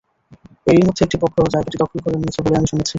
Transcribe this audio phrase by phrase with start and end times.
[0.67, 2.89] এরই মধ্যে একটি পক্ষ জায়গাটি দখল করে নিয়েছে বলে আমি শুনেছি।